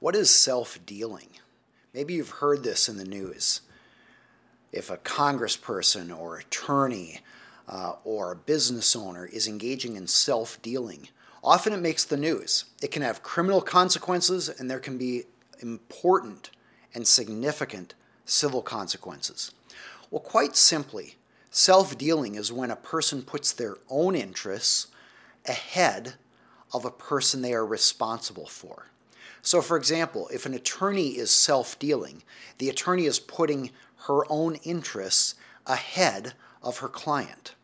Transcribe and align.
What 0.00 0.14
is 0.14 0.30
self 0.30 0.78
dealing? 0.86 1.28
Maybe 1.92 2.14
you've 2.14 2.30
heard 2.30 2.62
this 2.62 2.88
in 2.88 2.98
the 2.98 3.04
news. 3.04 3.62
If 4.70 4.90
a 4.90 4.98
congressperson 4.98 6.16
or 6.16 6.38
attorney 6.38 7.20
uh, 7.66 7.94
or 8.04 8.30
a 8.30 8.36
business 8.36 8.94
owner 8.94 9.26
is 9.26 9.48
engaging 9.48 9.96
in 9.96 10.06
self 10.06 10.62
dealing, 10.62 11.08
often 11.42 11.72
it 11.72 11.78
makes 11.80 12.04
the 12.04 12.16
news. 12.16 12.66
It 12.80 12.92
can 12.92 13.02
have 13.02 13.24
criminal 13.24 13.60
consequences 13.60 14.48
and 14.48 14.70
there 14.70 14.78
can 14.78 14.98
be 14.98 15.24
important 15.60 16.50
and 16.94 17.06
significant 17.06 17.94
civil 18.24 18.62
consequences. 18.62 19.50
Well, 20.12 20.20
quite 20.20 20.54
simply, 20.54 21.16
self 21.50 21.98
dealing 21.98 22.36
is 22.36 22.52
when 22.52 22.70
a 22.70 22.76
person 22.76 23.22
puts 23.22 23.52
their 23.52 23.78
own 23.88 24.14
interests 24.14 24.86
ahead 25.44 26.14
of 26.72 26.84
a 26.84 26.90
person 26.90 27.42
they 27.42 27.54
are 27.54 27.66
responsible 27.66 28.46
for. 28.46 28.86
So, 29.48 29.62
for 29.62 29.78
example, 29.78 30.28
if 30.30 30.44
an 30.44 30.52
attorney 30.52 31.16
is 31.16 31.30
self 31.30 31.78
dealing, 31.78 32.22
the 32.58 32.68
attorney 32.68 33.06
is 33.06 33.18
putting 33.18 33.70
her 34.00 34.30
own 34.30 34.56
interests 34.56 35.36
ahead 35.66 36.34
of 36.62 36.80
her 36.80 36.88
client. 36.88 37.54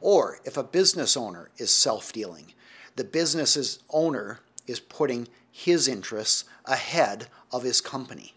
Or 0.00 0.40
if 0.44 0.56
a 0.56 0.64
business 0.64 1.16
owner 1.16 1.50
is 1.56 1.72
self 1.72 2.12
dealing, 2.12 2.54
the 2.96 3.04
business's 3.04 3.78
owner 3.90 4.40
is 4.66 4.80
putting 4.80 5.28
his 5.52 5.86
interests 5.86 6.42
ahead 6.64 7.28
of 7.52 7.62
his 7.62 7.80
company. 7.80 8.34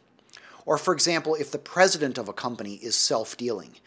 Or, 0.67 0.77
for 0.77 0.93
example, 0.93 1.33
if 1.33 1.49
the 1.49 1.57
president 1.57 2.19
of 2.19 2.29
a 2.29 2.33
company 2.33 2.75
is 2.83 2.93
self 2.93 3.35
dealing, 3.35 3.77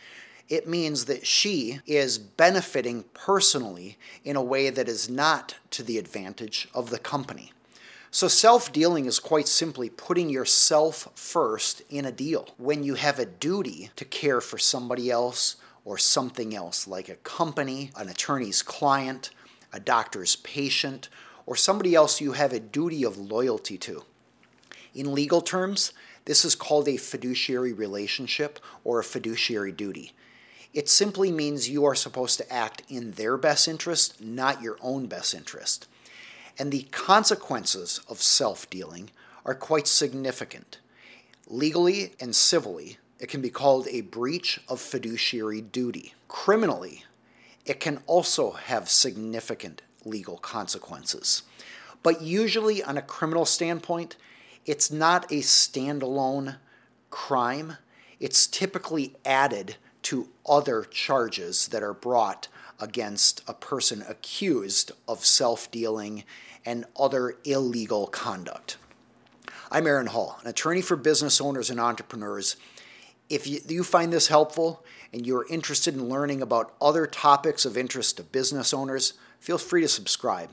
it 0.49 0.69
means 0.69 1.05
that 1.05 1.25
she 1.25 1.79
is 1.87 2.19
benefiting 2.19 3.05
personally 3.15 3.97
in 4.25 4.35
a 4.35 4.43
way 4.43 4.71
that 4.71 4.89
is 4.89 5.09
not 5.09 5.55
to 5.71 5.85
the 5.85 5.99
advantage 5.99 6.67
of 6.75 6.91
the 6.91 6.99
company. 6.99 7.53
So, 8.15 8.29
self 8.29 8.73
dealing 8.73 9.07
is 9.07 9.19
quite 9.19 9.49
simply 9.49 9.91
putting 9.91 10.31
yourself 10.31 11.09
first 11.17 11.83
in 11.91 12.05
a 12.05 12.13
deal 12.13 12.47
when 12.59 12.85
you 12.85 12.95
have 12.95 13.19
a 13.19 13.27
duty 13.27 13.91
to 13.97 14.05
care 14.05 14.41
for 14.41 14.57
somebody 14.57 15.11
else 15.11 15.57
or 15.85 15.99
something 15.99 16.55
else, 16.55 16.87
like 16.87 17.09
a 17.09 17.17
company, 17.17 17.91
an 17.97 18.09
attorney's 18.09 18.63
client, 18.63 19.31
a 19.73 19.81
doctor's 19.81 20.37
patient, 20.37 21.09
or 21.45 21.57
somebody 21.57 21.97
else 21.97 22.21
you 22.21 22.35
have 22.35 22.53
a 22.53 22.61
duty 22.61 23.03
of 23.03 23.19
loyalty 23.19 23.77
to. 23.79 24.05
In 24.95 25.13
legal 25.13 25.41
terms, 25.41 25.93
this 26.25 26.45
is 26.45 26.55
called 26.55 26.87
a 26.87 26.97
fiduciary 26.97 27.73
relationship 27.73 28.61
or 28.85 29.01
a 29.01 29.05
fiduciary 29.05 29.73
duty. 29.73 30.13
It 30.73 30.89
simply 30.89 31.33
means 31.33 31.69
you 31.69 31.85
are 31.85 31.97
supposed 31.97 32.39
to 32.39 32.53
act 32.53 32.85
in 32.89 33.11
their 33.11 33.37
best 33.37 33.67
interest, 33.67 34.23
not 34.23 34.63
your 34.63 34.77
own 34.81 35.07
best 35.07 35.35
interest 35.35 35.89
and 36.59 36.71
the 36.71 36.85
consequences 36.91 38.01
of 38.09 38.23
self 38.23 38.69
dealing 38.71 39.11
are 39.45 39.55
quite 39.55 39.87
significant. 39.87 40.79
Legally 41.47 42.15
and 42.21 42.35
civilly, 42.35 42.99
it 43.19 43.29
can 43.29 43.41
be 43.41 43.51
called 43.51 43.87
a 43.89 44.01
breach 44.01 44.61
of 44.69 44.81
fiduciary 44.81 45.61
duty. 45.61 46.15
Criminally, 46.29 47.05
it 47.67 47.81
can 47.81 48.01
also 48.07 48.53
have 48.53 48.89
significant 48.89 49.83
legal 50.05 50.37
consequences. 50.39 51.43
But 52.03 52.23
usually, 52.23 52.83
on 52.83 52.99
a 52.99 53.03
criminal 53.03 53.47
standpoint, 53.47 54.17
it's 54.67 54.91
not 54.91 55.25
a 55.31 55.37
standalone 55.37 56.57
crime. 57.11 57.79
It's 58.21 58.47
typically 58.47 59.15
added 59.25 59.77
to 60.05 60.29
other 60.47 60.85
charges 60.85 61.69
that 61.69 61.83
are 61.83 61.95
brought 61.95 62.49
against 62.81 63.43
a 63.49 63.55
person 63.55 64.05
accused 64.09 64.93
of 65.09 65.25
self 65.25 65.71
dealing 65.71 66.25
and 66.65 66.85
other 66.99 67.37
illegal 67.45 68.07
conduct. 68.07 68.77
I'm 69.71 69.87
Aaron 69.87 70.07
Hall, 70.07 70.39
an 70.43 70.49
attorney 70.49 70.83
for 70.83 70.97
business 70.97 71.41
owners 71.41 71.71
and 71.71 71.81
entrepreneurs. 71.81 72.57
If 73.29 73.47
you, 73.47 73.61
you 73.67 73.83
find 73.83 74.13
this 74.13 74.29
helpful 74.29 74.85
and 75.13 75.27
you're 75.27 75.47
interested 75.49 75.95
in 75.95 76.09
learning 76.09 76.43
about 76.43 76.75
other 76.81 77.07
topics 77.07 77.65
of 77.65 77.77
interest 77.77 78.19
to 78.19 78.23
business 78.23 78.75
owners, 78.75 79.15
feel 79.41 79.59
free 79.59 79.81
to 79.81 79.89
subscribe. 79.89 80.51